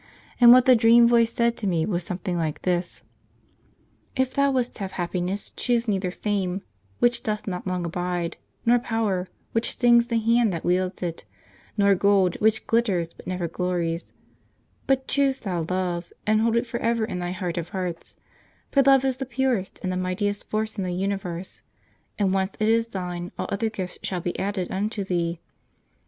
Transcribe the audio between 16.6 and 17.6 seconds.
for ever in thy heart